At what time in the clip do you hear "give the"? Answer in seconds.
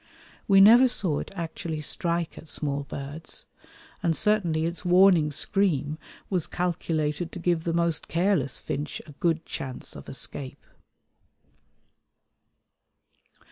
7.37-7.73